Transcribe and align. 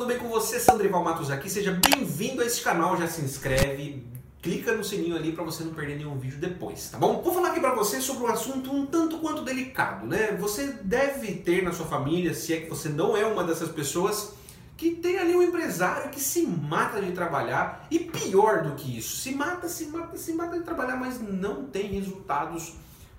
tudo 0.00 0.08
bem 0.08 0.18
com 0.18 0.28
você? 0.30 0.58
Sandrival 0.58 1.04
Matos 1.04 1.30
aqui, 1.30 1.50
seja 1.50 1.72
bem-vindo 1.72 2.40
a 2.40 2.46
esse 2.46 2.62
canal, 2.62 2.96
já 2.96 3.06
se 3.06 3.20
inscreve, 3.20 4.02
clica 4.40 4.72
no 4.72 4.82
sininho 4.82 5.14
ali 5.14 5.30
para 5.30 5.44
você 5.44 5.62
não 5.62 5.74
perder 5.74 5.98
nenhum 5.98 6.18
vídeo 6.18 6.38
depois, 6.38 6.88
tá 6.88 6.96
bom? 6.96 7.20
Vou 7.20 7.34
falar 7.34 7.48
aqui 7.48 7.60
para 7.60 7.74
você 7.74 8.00
sobre 8.00 8.24
um 8.24 8.26
assunto 8.28 8.74
um 8.74 8.86
tanto 8.86 9.18
quanto 9.18 9.42
delicado, 9.42 10.06
né? 10.06 10.34
Você 10.40 10.68
deve 10.68 11.34
ter 11.34 11.62
na 11.62 11.70
sua 11.70 11.84
família, 11.84 12.32
se 12.32 12.54
é 12.54 12.60
que 12.60 12.70
você 12.70 12.88
não 12.88 13.14
é 13.14 13.26
uma 13.26 13.44
dessas 13.44 13.68
pessoas, 13.68 14.32
que 14.74 14.92
tem 14.92 15.18
ali 15.18 15.36
um 15.36 15.42
empresário 15.42 16.10
que 16.10 16.18
se 16.18 16.46
mata 16.46 16.98
de 17.02 17.12
trabalhar 17.12 17.86
e 17.90 17.98
pior 17.98 18.62
do 18.62 18.76
que 18.76 18.96
isso, 18.96 19.18
se 19.18 19.34
mata, 19.34 19.68
se 19.68 19.88
mata, 19.88 20.16
se 20.16 20.32
mata 20.32 20.58
de 20.58 20.64
trabalhar, 20.64 20.96
mas 20.96 21.20
não 21.20 21.64
tem 21.64 21.88
resultados 21.88 22.72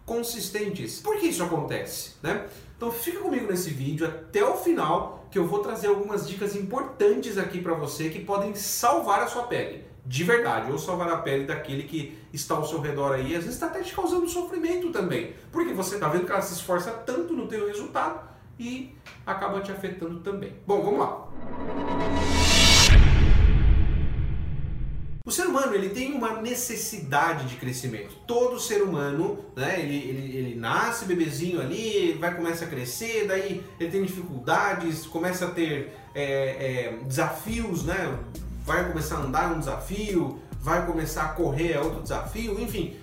consistentes. 0.03 0.99
Por 0.99 1.19
que 1.19 1.27
isso 1.27 1.43
acontece, 1.43 2.13
né? 2.23 2.47
Então 2.75 2.91
fica 2.91 3.19
comigo 3.19 3.45
nesse 3.45 3.69
vídeo 3.69 4.07
até 4.07 4.43
o 4.43 4.57
final 4.57 5.20
que 5.31 5.39
eu 5.39 5.47
vou 5.47 5.59
trazer 5.59 5.87
algumas 5.87 6.27
dicas 6.27 6.55
importantes 6.55 7.37
aqui 7.37 7.61
para 7.61 7.73
você 7.73 8.09
que 8.09 8.19
podem 8.19 8.53
salvar 8.53 9.23
a 9.23 9.27
sua 9.27 9.43
pele. 9.43 9.85
De 10.05 10.23
verdade, 10.23 10.71
ou 10.71 10.77
salvar 10.77 11.09
a 11.09 11.17
pele 11.17 11.45
daquele 11.45 11.83
que 11.83 12.19
está 12.33 12.55
ao 12.55 12.65
seu 12.65 12.81
redor 12.81 13.13
aí, 13.13 13.35
às 13.35 13.43
vezes 13.43 13.53
está 13.53 13.67
até 13.67 13.81
te 13.81 13.95
causando 13.95 14.27
sofrimento 14.27 14.91
também. 14.91 15.33
Porque 15.51 15.73
você 15.73 15.95
está 15.95 16.09
vendo 16.09 16.25
que 16.25 16.31
ela 16.31 16.41
se 16.41 16.53
esforça 16.53 16.91
tanto 16.91 17.33
no 17.33 17.47
teu 17.47 17.67
resultado 17.67 18.19
e 18.59 18.93
acaba 19.25 19.61
te 19.61 19.71
afetando 19.71 20.19
também. 20.19 20.53
Bom, 20.67 20.83
vamos 20.83 20.99
lá. 20.99 22.40
O 25.31 25.33
ser 25.33 25.47
humano 25.47 25.73
ele 25.73 25.87
tem 25.87 26.11
uma 26.11 26.41
necessidade 26.41 27.47
de 27.47 27.55
crescimento. 27.55 28.17
Todo 28.27 28.59
ser 28.59 28.81
humano, 28.81 29.39
né, 29.55 29.79
ele, 29.79 29.95
ele, 29.95 30.37
ele 30.37 30.55
nasce 30.59 31.05
bebezinho 31.05 31.61
ali, 31.61 32.17
vai 32.19 32.35
começa 32.35 32.65
a 32.65 32.67
crescer, 32.67 33.27
daí 33.29 33.63
ele 33.79 33.89
tem 33.89 34.03
dificuldades, 34.03 35.05
começa 35.05 35.45
a 35.45 35.51
ter 35.51 35.95
é, 36.13 36.23
é, 36.89 36.97
desafios, 37.05 37.85
né, 37.85 38.19
vai 38.65 38.85
começar 38.89 39.15
a 39.15 39.19
andar 39.19 39.53
um 39.53 39.59
desafio, 39.59 40.37
vai 40.59 40.85
começar 40.85 41.23
a 41.23 41.29
correr 41.29 41.71
é 41.71 41.79
outro 41.79 42.01
desafio, 42.01 42.59
enfim, 42.59 42.97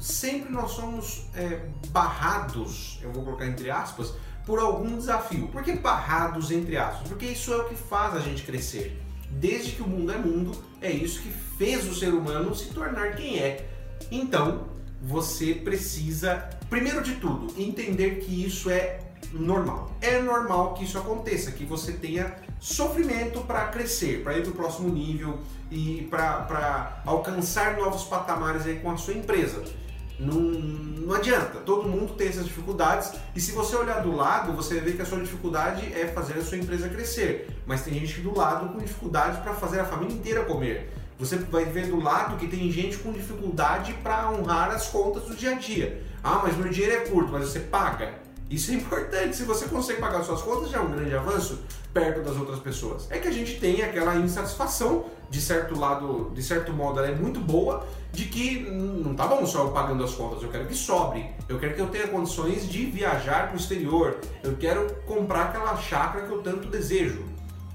sempre 0.00 0.50
nós 0.50 0.70
somos 0.70 1.26
é, 1.36 1.66
barrados, 1.90 2.98
eu 3.02 3.12
vou 3.12 3.24
colocar 3.24 3.46
entre 3.46 3.70
aspas, 3.70 4.14
por 4.46 4.58
algum 4.58 4.96
desafio. 4.96 5.48
Por 5.48 5.62
que 5.62 5.72
barrados 5.74 6.50
entre 6.50 6.78
aspas? 6.78 7.08
Porque 7.08 7.26
isso 7.26 7.52
é 7.52 7.58
o 7.58 7.64
que 7.68 7.74
faz 7.74 8.16
a 8.16 8.20
gente 8.20 8.42
crescer 8.42 9.03
desde 9.40 9.72
que 9.72 9.82
o 9.82 9.88
mundo 9.88 10.12
é 10.12 10.18
mundo, 10.18 10.52
é 10.80 10.90
isso 10.90 11.22
que 11.22 11.30
fez 11.58 11.88
o 11.88 11.94
ser 11.94 12.12
humano 12.12 12.54
se 12.54 12.72
tornar 12.72 13.14
quem 13.14 13.38
é. 13.38 13.68
Então, 14.10 14.66
você 15.00 15.54
precisa, 15.54 16.48
primeiro 16.70 17.02
de 17.02 17.14
tudo, 17.16 17.52
entender 17.60 18.20
que 18.20 18.44
isso 18.44 18.70
é 18.70 19.00
normal. 19.32 19.90
É 20.00 20.20
normal 20.20 20.74
que 20.74 20.84
isso 20.84 20.98
aconteça, 20.98 21.50
que 21.52 21.64
você 21.64 21.92
tenha 21.92 22.34
sofrimento 22.60 23.40
para 23.40 23.66
crescer, 23.68 24.22
para 24.22 24.38
ir 24.38 24.42
para 24.42 24.50
o 24.50 24.54
próximo 24.54 24.88
nível 24.88 25.38
e 25.70 26.06
para 26.10 27.02
alcançar 27.04 27.76
novos 27.76 28.04
patamares 28.04 28.66
aí 28.66 28.78
com 28.80 28.90
a 28.90 28.96
sua 28.96 29.14
empresa. 29.14 29.64
Não, 30.18 30.40
não 30.40 31.14
adianta, 31.14 31.58
todo 31.58 31.88
mundo 31.88 32.14
tem 32.14 32.28
essas 32.28 32.44
dificuldades 32.44 33.12
e 33.34 33.40
se 33.40 33.50
você 33.52 33.74
olhar 33.74 34.00
do 34.00 34.14
lado, 34.14 34.52
você 34.52 34.80
vê 34.80 34.92
que 34.92 35.02
a 35.02 35.04
sua 35.04 35.18
dificuldade 35.18 35.92
é 35.92 36.06
fazer 36.06 36.34
a 36.34 36.44
sua 36.44 36.56
empresa 36.56 36.88
crescer. 36.88 37.48
Mas 37.66 37.82
tem 37.82 37.94
gente 37.94 38.20
do 38.20 38.36
lado 38.36 38.72
com 38.72 38.78
dificuldade 38.78 39.40
para 39.42 39.54
fazer 39.54 39.80
a 39.80 39.84
família 39.84 40.14
inteira 40.14 40.44
comer. 40.44 40.92
Você 41.18 41.36
vai 41.36 41.64
ver 41.64 41.86
do 41.86 42.00
lado 42.00 42.36
que 42.36 42.46
tem 42.46 42.70
gente 42.70 42.96
com 42.98 43.12
dificuldade 43.12 43.92
para 44.02 44.30
honrar 44.30 44.70
as 44.70 44.88
contas 44.88 45.24
do 45.24 45.34
dia 45.34 45.52
a 45.52 45.54
dia. 45.54 46.02
Ah, 46.22 46.40
mas 46.42 46.56
meu 46.56 46.68
dinheiro 46.68 46.94
é 46.94 47.08
curto, 47.08 47.32
mas 47.32 47.48
você 47.48 47.60
paga. 47.60 48.14
Isso 48.50 48.70
é 48.72 48.74
importante. 48.74 49.34
Se 49.34 49.44
você 49.44 49.66
consegue 49.66 50.00
pagar 50.00 50.22
suas 50.22 50.42
contas, 50.42 50.70
já 50.70 50.78
é 50.78 50.80
um 50.80 50.90
grande 50.90 51.14
avanço 51.14 51.60
perto 51.92 52.22
das 52.22 52.36
outras 52.36 52.58
pessoas. 52.58 53.06
É 53.10 53.18
que 53.18 53.28
a 53.28 53.32
gente 53.32 53.58
tem 53.58 53.82
aquela 53.82 54.16
insatisfação, 54.16 55.06
de 55.30 55.40
certo 55.40 55.78
lado, 55.78 56.30
de 56.34 56.42
certo 56.42 56.72
modo, 56.72 56.98
ela 56.98 57.08
é 57.08 57.14
muito 57.14 57.40
boa, 57.40 57.86
que 58.34 58.58
não 58.68 59.14
tá 59.14 59.28
bom 59.28 59.46
só 59.46 59.60
eu 59.60 59.70
pagando 59.70 60.02
as 60.02 60.12
contas, 60.12 60.42
eu 60.42 60.48
quero 60.48 60.66
que 60.66 60.74
sobre. 60.74 61.24
Eu 61.48 61.56
quero 61.56 61.74
que 61.76 61.80
eu 61.80 61.86
tenha 61.86 62.08
condições 62.08 62.68
de 62.68 62.84
viajar 62.84 63.46
para 63.46 63.54
o 63.54 63.56
exterior. 63.56 64.18
Eu 64.42 64.56
quero 64.56 64.92
comprar 65.06 65.44
aquela 65.44 65.76
chácara 65.76 66.26
que 66.26 66.32
eu 66.32 66.42
tanto 66.42 66.68
desejo. 66.68 67.24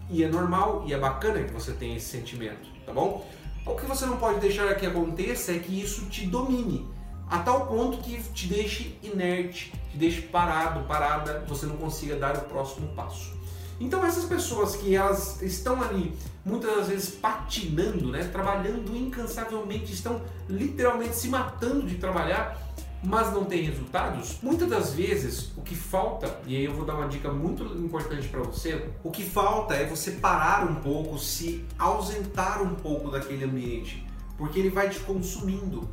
E 0.09 0.22
é 0.22 0.28
normal 0.28 0.84
e 0.86 0.94
é 0.94 0.98
bacana 0.98 1.42
que 1.44 1.53
você 1.53 1.72
tenha 1.72 1.96
esse 1.96 2.08
sentimento, 2.08 2.68
tá 2.86 2.92
bom? 2.92 3.25
O 3.66 3.75
que 3.75 3.86
você 3.86 4.06
não 4.06 4.18
pode 4.18 4.42
deixar 4.42 4.75
que 4.75 4.86
aconteça 4.86 5.53
é 5.53 5.59
que 5.59 5.81
isso 5.81 6.08
te 6.08 6.25
domine 6.25 6.86
a 7.30 7.38
tal 7.38 7.68
ponto 7.68 8.00
que 8.00 8.22
te 8.34 8.48
deixe 8.48 8.98
inerte, 9.03 9.72
te 9.92 9.98
deixe 9.98 10.22
parado, 10.24 10.81
parada, 10.88 11.46
você 11.48 11.68
não 11.68 11.78
consiga 11.78 12.16
dar 12.16 12.36
o 12.36 12.42
próximo 12.42 12.88
passo. 12.96 13.38
Então 13.79 14.06
essas 14.06 14.25
pessoas 14.25 14.75
que 14.75 14.95
elas 14.95 15.41
estão 15.41 15.81
ali 15.81 16.13
muitas 16.44 16.75
das 16.75 16.88
vezes 16.88 17.09
patinando, 17.12 18.12
né, 18.12 18.23
trabalhando 18.25 18.95
incansavelmente, 18.95 19.94
estão 19.94 20.22
literalmente 20.50 21.16
se 21.16 21.28
matando 21.28 21.85
de 21.85 21.95
trabalhar, 21.95 22.57
mas 23.03 23.31
não 23.31 23.45
tem 23.45 23.63
resultados, 23.63 24.39
muitas 24.41 24.68
das 24.68 24.94
vezes 24.94 25.51
o 25.56 25.62
que 25.62 25.73
falta, 25.73 26.39
e 26.45 26.56
aí 26.56 26.66
eu 26.66 26.73
vou 26.73 26.84
dar 26.84 26.95
uma 26.95 27.07
dica 27.07 27.31
muito 27.31 27.63
importante 27.78 28.28
para 28.28 28.41
você, 28.41 28.89
o 29.03 29.09
que 29.09 29.23
falta 29.23 29.73
é 29.73 29.85
você 29.85 30.12
parar 30.12 30.69
um 30.69 30.75
pouco, 30.75 31.18
se 31.18 31.63
ausentar 31.78 32.62
um 32.62 32.75
pouco 32.75 33.09
daquele 33.09 33.45
ambiente, 33.45 34.06
porque 34.38 34.59
ele 34.59 34.69
vai 34.69 34.89
te 34.89 35.00
consumindo. 35.00 35.88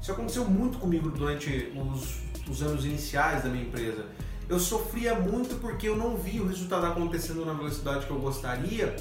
Isso 0.00 0.10
aconteceu 0.10 0.44
muito 0.44 0.78
comigo 0.78 1.10
durante 1.10 1.72
os, 1.76 2.22
os 2.48 2.62
anos 2.62 2.84
iniciais 2.84 3.42
da 3.42 3.48
minha 3.48 3.64
empresa. 3.64 4.06
Eu 4.48 4.58
sofria 4.58 5.14
muito 5.14 5.60
porque 5.60 5.88
eu 5.88 5.96
não 5.96 6.16
via 6.16 6.42
o 6.42 6.46
resultado 6.48 6.86
acontecendo 6.86 7.44
na 7.44 7.52
velocidade 7.52 8.06
que 8.06 8.10
eu 8.10 8.18
gostaria 8.18 8.96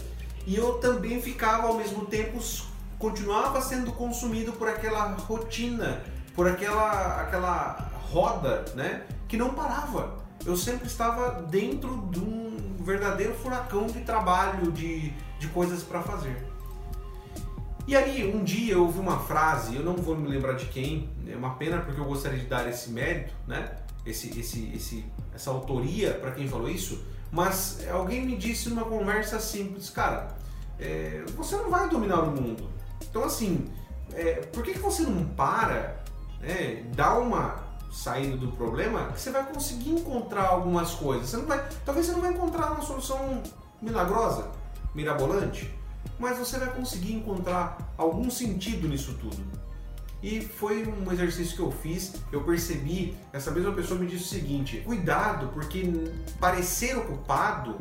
e 0.45 0.55
eu 0.55 0.73
também 0.73 1.21
ficava 1.21 1.67
ao 1.67 1.75
mesmo 1.75 2.05
tempo 2.05 2.39
continuava 2.99 3.61
sendo 3.61 3.91
consumido 3.91 4.53
por 4.53 4.67
aquela 4.67 5.13
rotina, 5.13 6.03
por 6.35 6.47
aquela 6.47 7.21
aquela 7.21 7.91
roda, 8.11 8.65
né, 8.75 9.03
que 9.27 9.37
não 9.37 9.53
parava. 9.53 10.17
Eu 10.45 10.55
sempre 10.55 10.87
estava 10.87 11.43
dentro 11.43 12.07
de 12.11 12.19
um 12.19 12.77
verdadeiro 12.79 13.33
furacão 13.35 13.87
de 13.87 14.01
trabalho, 14.01 14.71
de, 14.71 15.13
de 15.39 15.47
coisas 15.47 15.83
para 15.83 16.01
fazer. 16.01 16.45
E 17.87 17.95
aí, 17.95 18.29
um 18.35 18.43
dia 18.43 18.73
eu 18.73 18.83
ouvi 18.83 18.99
uma 18.99 19.17
frase, 19.17 19.77
eu 19.77 19.81
não 19.81 19.95
vou 19.95 20.13
me 20.13 20.27
lembrar 20.27 20.53
de 20.53 20.65
quem, 20.65 21.09
é 21.25 21.37
uma 21.37 21.55
pena 21.55 21.79
porque 21.79 22.01
eu 22.01 22.03
gostaria 22.03 22.37
de 22.37 22.45
dar 22.45 22.67
esse 22.67 22.89
mérito, 22.89 23.33
né? 23.47 23.77
Esse, 24.05 24.37
esse, 24.37 24.69
esse, 24.75 25.05
essa 25.33 25.49
autoria 25.51 26.13
para 26.15 26.31
quem 26.31 26.49
falou 26.49 26.69
isso, 26.69 27.01
mas 27.31 27.87
alguém 27.89 28.25
me 28.25 28.35
disse 28.35 28.67
numa 28.67 28.83
conversa 28.83 29.39
simples, 29.39 29.89
cara, 29.89 30.35
é, 30.77 31.23
você 31.37 31.55
não 31.55 31.69
vai 31.69 31.87
dominar 31.87 32.23
o 32.23 32.31
mundo. 32.31 32.69
Então, 33.09 33.23
assim, 33.23 33.65
é, 34.13 34.33
por 34.51 34.63
que, 34.63 34.73
que 34.73 34.79
você 34.79 35.03
não 35.03 35.25
para, 35.25 36.03
né, 36.41 36.83
dá 36.93 37.17
uma 37.17 37.67
saída 37.89 38.35
do 38.35 38.51
problema, 38.51 39.13
que 39.13 39.21
você 39.21 39.31
vai 39.31 39.45
conseguir 39.45 39.91
encontrar 39.91 40.47
algumas 40.47 40.93
coisas. 40.93 41.29
Você 41.29 41.37
não 41.37 41.45
vai, 41.45 41.65
talvez 41.85 42.05
você 42.05 42.11
não 42.11 42.21
vai 42.21 42.33
encontrar 42.33 42.71
uma 42.71 42.81
solução 42.81 43.41
milagrosa, 43.81 44.51
mirabolante, 44.93 45.73
mas 46.19 46.38
você 46.38 46.57
vai 46.57 46.73
conseguir 46.73 47.13
encontrar 47.13 47.94
algum 47.97 48.29
sentido 48.29 48.88
nisso 48.88 49.13
tudo. 49.19 49.38
E 50.22 50.41
foi 50.41 50.88
um 50.88 51.11
exercício 51.11 51.55
que 51.55 51.61
eu 51.61 51.72
fiz, 51.72 52.16
eu 52.31 52.44
percebi, 52.44 53.16
essa 53.31 53.51
mesma 53.51 53.72
pessoa 53.73 54.00
me 54.00 54.07
disse 54.07 54.23
o 54.23 54.27
seguinte: 54.27 54.81
cuidado, 54.85 55.50
porque 55.53 55.83
parecer 56.39 56.97
ocupado 56.97 57.77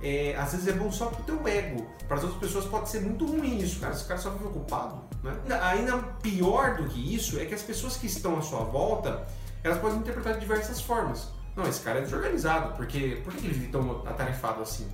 é, 0.00 0.34
às 0.36 0.52
vezes 0.52 0.68
é 0.68 0.72
bom 0.72 0.90
só 0.90 1.06
pro 1.06 1.22
teu 1.24 1.46
ego. 1.46 1.86
Para 2.06 2.16
as 2.16 2.22
outras 2.22 2.40
pessoas 2.40 2.64
pode 2.66 2.88
ser 2.88 3.00
muito 3.00 3.26
ruim 3.26 3.58
isso, 3.58 3.80
cara. 3.80 3.92
Esse 3.92 4.04
cara 4.04 4.20
só 4.20 4.30
fica 4.32 4.46
ocupado. 4.46 5.02
Né? 5.22 5.34
Ainda 5.62 5.98
pior 6.22 6.76
do 6.76 6.84
que 6.84 7.14
isso 7.14 7.38
é 7.38 7.44
que 7.44 7.54
as 7.54 7.62
pessoas 7.62 7.96
que 7.96 8.06
estão 8.06 8.38
à 8.38 8.42
sua 8.42 8.60
volta, 8.60 9.26
elas 9.62 9.78
podem 9.78 9.98
interpretar 9.98 10.34
de 10.34 10.40
diversas 10.40 10.80
formas. 10.80 11.28
Não, 11.54 11.66
esse 11.66 11.80
cara 11.80 11.98
é 11.98 12.02
desorganizado, 12.02 12.76
porque 12.76 13.20
por 13.24 13.32
que 13.32 13.46
ele 13.46 13.54
vive 13.54 13.68
tão 13.68 14.06
atarefado 14.06 14.60
assim? 14.60 14.86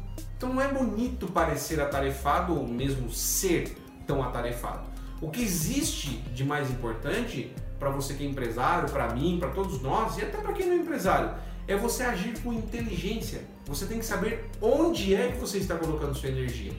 Então 0.43 0.55
não 0.55 0.61
é 0.61 0.67
bonito 0.67 1.29
parecer 1.29 1.81
atarefado 1.81 2.59
ou 2.59 2.67
mesmo 2.67 3.09
ser 3.13 3.77
tão 4.05 4.21
atarefado. 4.21 4.91
O 5.21 5.31
que 5.31 5.41
existe 5.41 6.17
de 6.35 6.43
mais 6.43 6.69
importante 6.69 7.55
para 7.79 7.91
você 7.91 8.15
que 8.15 8.25
é 8.25 8.27
empresário, 8.27 8.91
para 8.91 9.15
mim, 9.15 9.37
para 9.39 9.51
todos 9.51 9.81
nós 9.81 10.19
e 10.19 10.23
até 10.23 10.39
para 10.39 10.53
quem 10.53 10.67
não 10.67 10.73
é 10.73 10.79
empresário, 10.79 11.33
é 11.69 11.77
você 11.77 12.03
agir 12.03 12.37
com 12.41 12.53
inteligência. 12.53 13.43
Você 13.67 13.87
tem 13.87 14.01
que 14.01 14.05
saber 14.05 14.51
onde 14.61 15.15
é 15.15 15.31
que 15.31 15.39
você 15.39 15.59
está 15.59 15.77
colocando 15.77 16.19
sua 16.19 16.31
energia. 16.31 16.73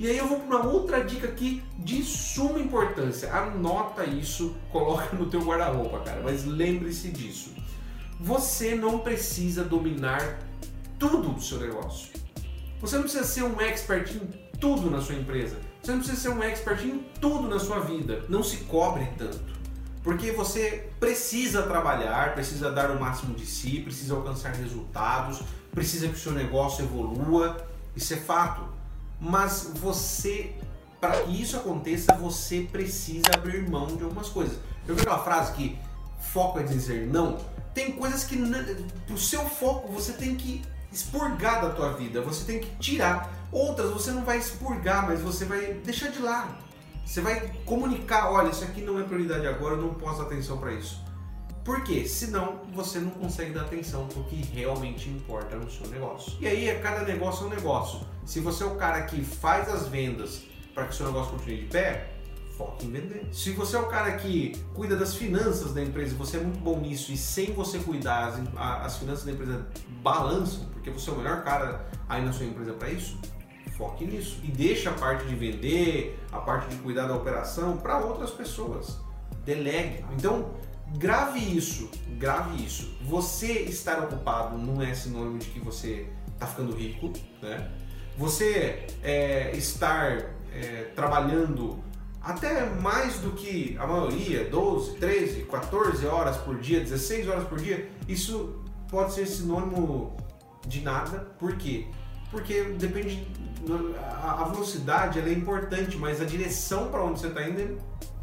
E 0.00 0.08
aí 0.08 0.16
eu 0.16 0.26
vou 0.26 0.40
para 0.40 0.56
uma 0.56 0.66
outra 0.66 1.04
dica 1.04 1.28
aqui 1.28 1.62
de 1.76 2.02
suma 2.02 2.58
importância. 2.58 3.30
Anota 3.34 4.06
isso, 4.06 4.56
coloca 4.72 5.14
no 5.14 5.26
teu 5.26 5.42
guarda-roupa, 5.42 5.98
cara, 5.98 6.22
mas 6.24 6.46
lembre-se 6.46 7.08
disso. 7.08 7.52
Você 8.18 8.74
não 8.74 9.00
precisa 9.00 9.62
dominar 9.62 10.38
tudo 10.98 11.34
do 11.34 11.42
seu 11.42 11.60
negócio. 11.60 12.23
Você 12.80 12.96
não 12.96 13.02
precisa 13.02 13.24
ser 13.24 13.42
um 13.42 13.60
expert 13.60 14.10
em 14.14 14.44
tudo 14.58 14.90
na 14.90 15.00
sua 15.00 15.14
empresa. 15.14 15.56
Você 15.82 15.92
não 15.92 15.98
precisa 15.98 16.20
ser 16.20 16.28
um 16.28 16.42
expert 16.42 16.84
em 16.84 16.98
tudo 17.20 17.48
na 17.48 17.58
sua 17.58 17.80
vida. 17.80 18.24
Não 18.28 18.42
se 18.42 18.58
cobre 18.64 19.06
tanto. 19.18 19.54
Porque 20.02 20.32
você 20.32 20.90
precisa 21.00 21.62
trabalhar, 21.62 22.34
precisa 22.34 22.70
dar 22.70 22.90
o 22.90 23.00
máximo 23.00 23.34
de 23.34 23.46
si, 23.46 23.80
precisa 23.80 24.14
alcançar 24.14 24.52
resultados, 24.54 25.42
precisa 25.72 26.08
que 26.08 26.14
o 26.14 26.18
seu 26.18 26.32
negócio 26.32 26.84
evolua. 26.84 27.56
Isso 27.96 28.12
é 28.12 28.16
fato. 28.16 28.62
mas 29.20 29.70
você, 29.74 30.54
para 31.00 31.22
que 31.22 31.40
isso 31.40 31.56
aconteça, 31.56 32.14
você 32.14 32.68
precisa 32.70 33.24
abrir 33.32 33.68
mão 33.68 33.86
de 33.86 34.02
algumas 34.04 34.28
coisas. 34.28 34.58
Eu 34.86 34.94
vi 34.94 35.00
aquela 35.00 35.22
frase 35.22 35.52
que 35.54 35.78
foco 36.18 36.58
é 36.58 36.62
dizer 36.62 37.06
não. 37.06 37.38
Tem 37.72 37.92
coisas 37.92 38.24
que 38.24 38.36
o 39.10 39.18
seu 39.18 39.44
foco 39.48 39.90
você 39.90 40.12
tem 40.12 40.34
que 40.34 40.62
expurgar 40.94 41.60
da 41.60 41.70
tua 41.70 41.92
vida, 41.92 42.22
você 42.22 42.44
tem 42.44 42.60
que 42.60 42.70
tirar. 42.76 43.32
Outras 43.50 43.90
você 43.90 44.12
não 44.12 44.24
vai 44.24 44.38
expurgar, 44.38 45.06
mas 45.06 45.20
você 45.20 45.44
vai 45.44 45.74
deixar 45.74 46.10
de 46.10 46.20
lado. 46.20 46.54
Você 47.04 47.20
vai 47.20 47.52
comunicar, 47.66 48.30
olha, 48.30 48.50
isso 48.50 48.64
aqui 48.64 48.80
não 48.80 48.98
é 48.98 49.02
prioridade 49.02 49.46
agora, 49.46 49.74
eu 49.74 49.82
não 49.82 49.94
posso 49.94 50.18
dar 50.18 50.26
atenção 50.26 50.56
para 50.56 50.72
isso. 50.72 51.02
Por 51.64 51.82
quê? 51.82 52.06
Senão 52.06 52.60
você 52.72 52.98
não 52.98 53.10
consegue 53.10 53.52
dar 53.52 53.62
atenção 53.62 54.06
para 54.06 54.20
o 54.20 54.24
que 54.24 54.36
realmente 54.36 55.08
importa 55.08 55.56
no 55.56 55.70
seu 55.70 55.86
negócio. 55.88 56.34
E 56.40 56.46
aí, 56.46 56.78
cada 56.80 57.02
negócio 57.02 57.44
é 57.44 57.46
um 57.46 57.50
negócio. 57.50 58.00
Se 58.24 58.40
você 58.40 58.64
é 58.64 58.66
o 58.66 58.76
cara 58.76 59.02
que 59.02 59.24
faz 59.24 59.68
as 59.68 59.88
vendas 59.88 60.42
para 60.74 60.84
que 60.84 60.92
o 60.92 60.96
seu 60.96 61.06
negócio 61.06 61.32
continue 61.32 61.62
de 61.62 61.66
pé, 61.66 62.13
foque 62.56 62.86
em 62.86 62.90
vender. 62.90 63.26
Se 63.32 63.50
você 63.50 63.76
é 63.76 63.78
o 63.78 63.86
cara 63.86 64.12
que 64.12 64.52
cuida 64.74 64.96
das 64.96 65.14
finanças 65.14 65.72
da 65.72 65.82
empresa, 65.82 66.14
você 66.14 66.36
é 66.36 66.40
muito 66.40 66.58
bom 66.60 66.78
nisso 66.78 67.12
e 67.12 67.16
sem 67.16 67.52
você 67.52 67.78
cuidar, 67.78 68.28
as, 68.28 68.40
as 68.84 68.96
finanças 68.98 69.24
da 69.24 69.32
empresa 69.32 69.66
balançam, 70.02 70.66
porque 70.72 70.90
você 70.90 71.10
é 71.10 71.12
o 71.12 71.16
melhor 71.16 71.42
cara 71.42 71.86
aí 72.08 72.24
na 72.24 72.32
sua 72.32 72.46
empresa 72.46 72.72
para 72.74 72.90
isso, 72.90 73.18
foque 73.76 74.04
nisso. 74.04 74.40
E 74.42 74.50
deixa 74.50 74.90
a 74.90 74.94
parte 74.94 75.26
de 75.26 75.34
vender, 75.34 76.18
a 76.30 76.38
parte 76.38 76.68
de 76.68 76.76
cuidar 76.76 77.06
da 77.06 77.14
operação 77.14 77.76
para 77.76 77.98
outras 77.98 78.30
pessoas. 78.30 78.98
Delegue. 79.44 80.04
Então, 80.12 80.50
grave 80.96 81.38
isso, 81.38 81.90
grave 82.18 82.64
isso. 82.64 82.96
Você 83.02 83.52
estar 83.62 83.98
ocupado 84.00 84.56
não 84.56 84.80
é 84.80 84.94
sinônimo 84.94 85.38
de 85.38 85.46
que 85.46 85.60
você 85.60 86.06
está 86.32 86.46
ficando 86.46 86.74
rico, 86.74 87.12
né? 87.42 87.70
Você 88.16 88.86
é, 89.02 89.50
estar 89.56 90.18
é, 90.52 90.92
trabalhando 90.94 91.82
até 92.24 92.64
mais 92.80 93.18
do 93.18 93.32
que 93.32 93.76
a 93.78 93.86
maioria, 93.86 94.48
12, 94.48 94.96
13, 94.96 95.42
14 95.42 96.06
horas 96.06 96.38
por 96.38 96.58
dia, 96.58 96.80
16 96.80 97.28
horas 97.28 97.44
por 97.46 97.58
dia, 97.58 97.90
isso 98.08 98.64
pode 98.90 99.12
ser 99.12 99.26
sinônimo 99.26 100.16
de 100.66 100.80
nada. 100.80 101.18
Por 101.38 101.56
quê? 101.56 101.86
Porque 102.30 102.64
depende. 102.78 103.28
A 104.22 104.44
velocidade 104.44 105.20
é 105.20 105.32
importante, 105.32 105.96
mas 105.96 106.20
a 106.20 106.24
direção 106.24 106.90
para 106.90 107.02
onde 107.02 107.20
você 107.20 107.28
está 107.28 107.46
indo 107.46 107.60
é 107.60 107.76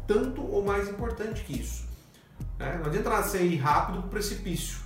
tanto 0.06 0.44
ou 0.44 0.64
mais 0.64 0.88
importante 0.88 1.42
que 1.44 1.60
isso. 1.60 1.84
Né? 2.58 2.78
Não 2.78 2.86
adianta 2.86 3.22
você 3.22 3.42
ir 3.42 3.56
rápido 3.56 3.98
para 3.98 4.06
o 4.06 4.10
precipício. 4.10 4.78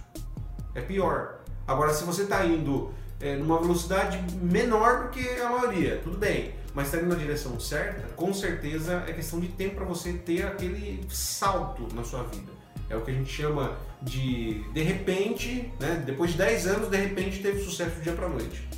É 0.75 0.81
pior. 0.83 1.41
Agora, 1.67 1.93
se 1.93 2.05
você 2.05 2.23
está 2.23 2.45
indo 2.45 2.93
é, 3.21 3.37
numa 3.37 3.59
velocidade 3.61 4.19
menor 4.41 5.05
do 5.05 5.09
que 5.11 5.29
a 5.41 5.51
maioria, 5.51 6.01
tudo 6.03 6.19
bem 6.19 6.55
mas 6.77 6.89
está 6.89 6.99
indo 6.99 7.09
na 7.09 7.15
direção 7.15 7.59
certa, 7.59 8.03
com 8.15 8.35
certeza 8.35 9.03
é 9.09 9.13
questão 9.15 9.41
de 9.41 9.49
tempo 9.49 9.77
para 9.77 9.87
você 9.87 10.13
ter 10.13 10.45
aquele 10.45 11.03
salto 11.09 11.89
na 11.95 12.05
sua 12.05 12.23
vida. 12.25 12.53
É 12.91 12.95
o 12.95 13.01
que 13.01 13.11
a 13.11 13.15
gente 13.15 13.33
chama 13.33 13.79
de 14.03 14.63
de 14.75 14.83
repente, 14.83 15.73
né? 15.81 16.03
depois 16.05 16.33
de 16.33 16.37
10 16.37 16.67
anos, 16.67 16.91
de 16.91 16.99
repente 16.99 17.41
teve 17.41 17.65
sucesso 17.65 17.97
do 17.97 18.03
dia 18.03 18.13
para 18.13 18.29
noite. 18.29 18.69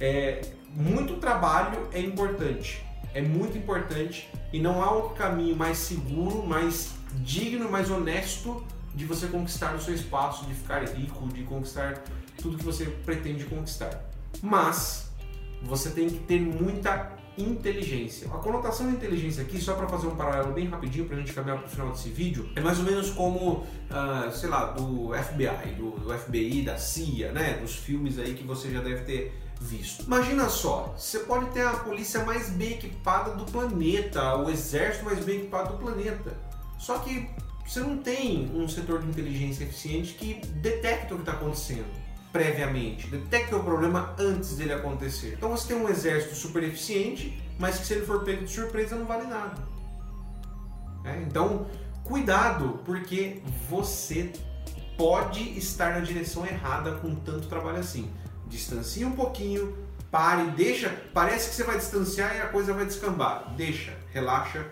É, 0.00 0.40
muito 0.74 1.18
trabalho 1.18 1.88
é 1.92 2.00
importante, 2.00 2.84
é 3.14 3.22
muito 3.22 3.56
importante 3.56 4.28
e 4.52 4.58
não 4.60 4.82
há 4.82 4.90
outro 4.90 5.14
caminho 5.14 5.54
mais 5.54 5.78
seguro, 5.78 6.44
mais 6.44 6.90
digno, 7.22 7.70
mais 7.70 7.88
honesto 7.88 8.66
de 8.98 9.04
você 9.04 9.28
conquistar 9.28 9.76
o 9.76 9.80
seu 9.80 9.94
espaço, 9.94 10.44
de 10.44 10.54
ficar 10.54 10.84
rico, 10.84 11.28
de 11.28 11.44
conquistar 11.44 12.02
tudo 12.42 12.58
que 12.58 12.64
você 12.64 12.86
pretende 13.06 13.44
conquistar. 13.44 14.10
Mas 14.42 15.08
você 15.62 15.90
tem 15.90 16.10
que 16.10 16.18
ter 16.18 16.40
muita 16.40 17.16
inteligência. 17.38 18.26
A 18.26 18.38
conotação 18.38 18.88
de 18.90 18.96
inteligência 18.96 19.44
aqui, 19.44 19.60
só 19.60 19.74
para 19.74 19.86
fazer 19.86 20.08
um 20.08 20.16
paralelo 20.16 20.52
bem 20.52 20.66
rapidinho 20.66 21.06
para 21.06 21.16
a 21.16 21.20
gente 21.20 21.32
caminhar 21.32 21.58
para 21.58 21.68
o 21.68 21.70
final 21.70 21.90
desse 21.92 22.08
vídeo, 22.08 22.50
é 22.56 22.60
mais 22.60 22.80
ou 22.80 22.84
menos 22.84 23.10
como, 23.10 23.58
uh, 23.58 24.32
sei 24.32 24.48
lá, 24.48 24.72
do 24.72 25.12
FBI, 25.14 25.74
do, 25.76 25.90
do, 25.92 26.18
FBI, 26.18 26.62
da 26.62 26.76
CIA, 26.76 27.30
né? 27.30 27.58
Dos 27.58 27.76
filmes 27.76 28.18
aí 28.18 28.34
que 28.34 28.42
você 28.42 28.68
já 28.68 28.80
deve 28.80 29.02
ter 29.02 29.40
visto. 29.60 30.02
Imagina 30.02 30.48
só, 30.48 30.92
você 30.98 31.20
pode 31.20 31.46
ter 31.50 31.64
a 31.64 31.74
polícia 31.74 32.24
mais 32.24 32.50
bem 32.50 32.72
equipada 32.72 33.36
do 33.36 33.44
planeta, 33.44 34.34
o 34.34 34.50
exército 34.50 35.04
mais 35.04 35.24
bem 35.24 35.36
equipado 35.36 35.74
do 35.74 35.78
planeta. 35.78 36.36
Só 36.80 36.98
que 36.98 37.30
você 37.68 37.80
não 37.80 37.98
tem 37.98 38.50
um 38.54 38.66
setor 38.66 39.02
de 39.02 39.08
inteligência 39.08 39.64
eficiente 39.64 40.14
que 40.14 40.40
detecta 40.46 41.14
o 41.14 41.18
que 41.18 41.22
está 41.22 41.32
acontecendo 41.32 41.86
previamente, 42.32 43.06
detecta 43.08 43.56
o 43.56 43.62
problema 43.62 44.14
antes 44.18 44.56
dele 44.56 44.72
acontecer. 44.72 45.34
Então 45.36 45.50
você 45.50 45.68
tem 45.68 45.76
um 45.76 45.88
exército 45.88 46.34
super 46.34 46.62
eficiente, 46.62 47.42
mas 47.58 47.78
que 47.78 47.86
se 47.86 47.92
ele 47.92 48.06
for 48.06 48.24
pego 48.24 48.44
de 48.44 48.50
surpresa 48.50 48.96
não 48.96 49.04
vale 49.04 49.26
nada. 49.26 49.56
É? 51.04 51.20
Então, 51.20 51.66
cuidado, 52.04 52.80
porque 52.84 53.42
você 53.68 54.32
pode 54.96 55.58
estar 55.58 55.94
na 55.94 56.00
direção 56.00 56.46
errada 56.46 56.92
com 56.92 57.14
tanto 57.14 57.48
trabalho 57.48 57.78
assim. 57.78 58.10
Distancie 58.46 59.04
um 59.04 59.12
pouquinho, 59.12 59.76
pare, 60.10 60.50
deixa. 60.52 60.90
Parece 61.12 61.50
que 61.50 61.56
você 61.56 61.64
vai 61.64 61.76
distanciar 61.76 62.34
e 62.34 62.40
a 62.40 62.48
coisa 62.48 62.72
vai 62.72 62.86
descambar. 62.86 63.54
Deixa, 63.56 63.94
relaxa, 64.10 64.66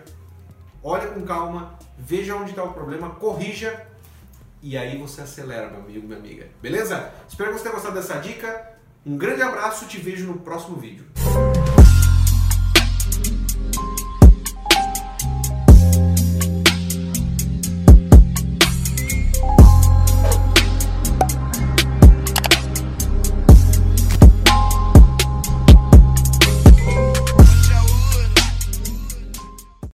olha 0.87 1.07
com 1.07 1.21
calma, 1.23 1.77
veja 1.97 2.35
onde 2.35 2.51
está 2.51 2.63
o 2.63 2.71
problema, 2.71 3.09
corrija 3.09 3.85
e 4.61 4.77
aí 4.77 4.97
você 4.97 5.21
acelera, 5.21 5.69
meu 5.69 5.81
amigo, 5.81 6.07
minha 6.07 6.17
amiga. 6.17 6.47
Beleza? 6.61 7.11
Espero 7.27 7.51
que 7.51 7.57
você 7.57 7.63
tenha 7.63 7.75
gostado 7.75 7.95
dessa 7.95 8.17
dica. 8.19 8.73
Um 9.05 9.17
grande 9.17 9.41
abraço, 9.41 9.85
te 9.85 9.97
vejo 9.97 10.25
no 10.25 10.39
próximo 10.39 10.77
vídeo. 10.77 11.05